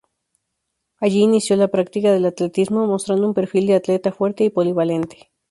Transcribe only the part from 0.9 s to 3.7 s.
Allí inició la práctica del atletismo, mostrando un perfil